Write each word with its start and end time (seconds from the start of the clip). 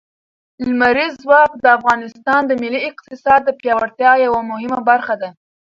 لمریز 0.65 1.13
ځواک 1.23 1.51
د 1.63 1.65
افغانستان 1.77 2.41
د 2.45 2.51
ملي 2.61 2.81
اقتصاد 2.89 3.39
د 3.45 3.49
پیاوړتیا 3.59 4.11
یوه 4.25 4.41
مهمه 4.51 4.79
برخه 4.89 5.15
ده. 5.21 5.29